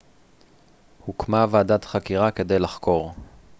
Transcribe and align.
הוקמה 1.05 1.45
ועדת 1.49 1.85
חקירה 1.85 2.31
כדי 2.31 2.59
לחקור 2.59 3.13